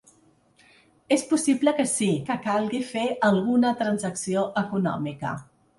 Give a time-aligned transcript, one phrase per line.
[1.15, 5.39] És possible que sí que calgui fer alguna transacció econòmica.